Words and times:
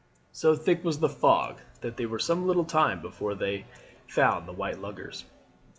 So 0.31 0.55
thick 0.55 0.83
was 0.83 0.97
the 0.97 1.07
fog 1.09 1.59
that 1.81 1.95
they 1.97 2.07
were 2.07 2.17
some 2.17 2.47
little 2.47 2.65
time 2.65 3.03
before 3.03 3.35
they 3.35 3.65
found 4.07 4.47
the 4.47 4.51
white 4.51 4.79
luggers. 4.81 5.25